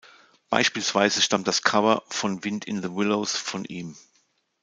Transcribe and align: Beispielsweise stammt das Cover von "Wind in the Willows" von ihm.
Beispielsweise 0.49 1.21
stammt 1.21 1.47
das 1.47 1.61
Cover 1.61 2.01
von 2.07 2.43
"Wind 2.43 2.65
in 2.65 2.81
the 2.81 2.95
Willows" 2.95 3.37
von 3.37 3.65
ihm. 3.65 3.95